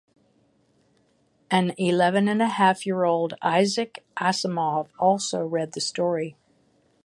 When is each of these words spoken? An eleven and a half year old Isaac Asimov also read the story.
An 1.51 1.73
eleven 1.77 2.27
and 2.27 2.41
a 2.41 2.47
half 2.47 2.87
year 2.87 3.03
old 3.03 3.35
Isaac 3.43 4.03
Asimov 4.17 4.87
also 4.97 5.45
read 5.45 5.73
the 5.73 5.79
story. 5.79 6.35